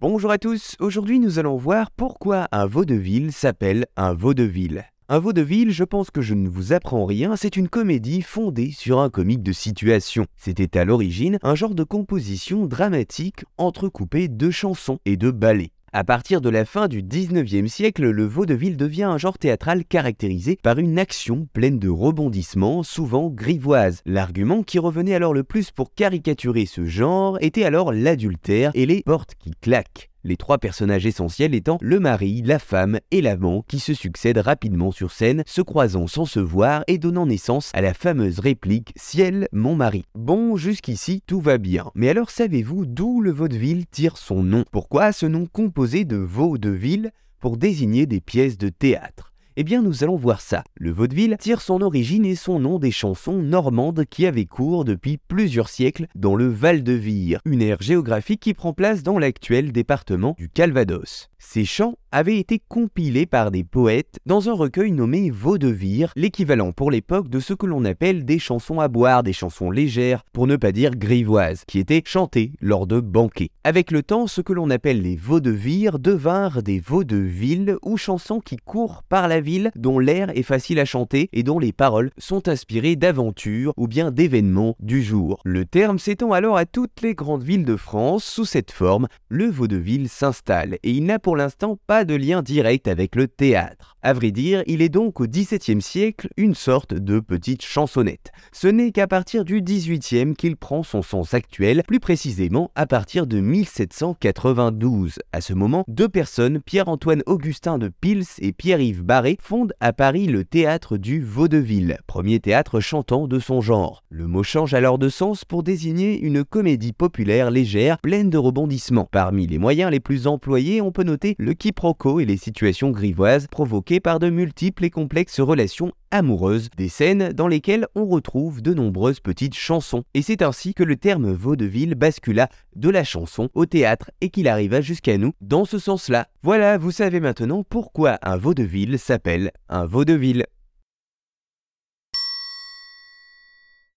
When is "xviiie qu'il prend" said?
99.60-100.82